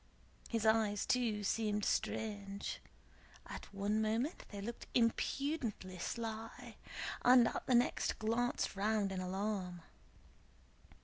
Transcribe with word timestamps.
His 0.49 0.65
eyes 0.65 1.05
too 1.05 1.43
seemed 1.43 1.85
strange; 1.85 2.81
at 3.45 3.71
one 3.71 4.01
moment 4.01 4.45
they 4.49 4.59
looked 4.59 4.87
impudently 4.95 5.99
sly 5.99 6.77
and 7.23 7.47
at 7.49 7.67
the 7.67 7.75
next 7.75 8.17
glanced 8.17 8.75
round 8.75 9.11
in 9.11 9.21
alarm. 9.21 9.83